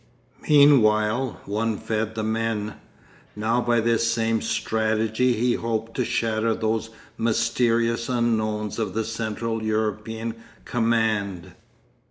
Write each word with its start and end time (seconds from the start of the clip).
Meanwhile 0.49 1.39
one 1.45 1.77
fed 1.77 2.15
the 2.15 2.23
men. 2.23 2.73
Now 3.35 3.61
by 3.61 3.79
this 3.79 4.11
same 4.11 4.41
strategy 4.41 5.33
he 5.33 5.53
hoped 5.53 5.93
to 5.97 6.03
shatter 6.03 6.55
those 6.55 6.89
mysterious 7.19 8.09
unknowns 8.09 8.79
of 8.79 8.95
the 8.95 9.03
Central 9.03 9.61
European 9.61 10.33
command. 10.65 11.53